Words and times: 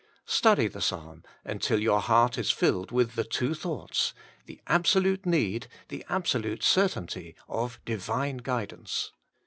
Study 0.25 0.67
the 0.67 0.81
psalm 0.81 1.23
imtil 1.45 1.79
your 1.79 1.99
heart 1.99 2.35
is 2.39 2.49
filled 2.49 2.89
with 2.89 3.13
the 3.13 3.23
two 3.23 3.53
thoughts— 3.53 4.15
the 4.47 4.59
absolute 4.65 5.27
need, 5.27 5.67
the 5.89 6.03
absolute 6.09 6.63
certainty 6.63 7.35
of 7.47 7.79
divine 7.85 8.37
guidance. 8.37 9.11